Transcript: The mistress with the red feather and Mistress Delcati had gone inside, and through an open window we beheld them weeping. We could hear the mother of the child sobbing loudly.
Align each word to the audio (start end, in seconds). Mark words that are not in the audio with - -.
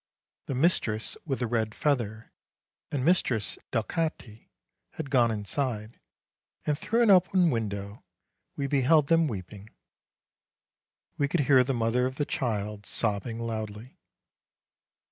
The 0.47 0.55
mistress 0.55 1.15
with 1.27 1.37
the 1.41 1.45
red 1.45 1.75
feather 1.75 2.31
and 2.89 3.05
Mistress 3.05 3.59
Delcati 3.71 4.49
had 4.93 5.11
gone 5.11 5.29
inside, 5.29 5.99
and 6.65 6.75
through 6.75 7.03
an 7.03 7.11
open 7.11 7.51
window 7.51 8.03
we 8.55 8.65
beheld 8.65 9.09
them 9.09 9.27
weeping. 9.27 9.69
We 11.19 11.27
could 11.27 11.41
hear 11.41 11.63
the 11.63 11.75
mother 11.75 12.07
of 12.07 12.15
the 12.15 12.25
child 12.25 12.87
sobbing 12.87 13.37
loudly. 13.37 13.99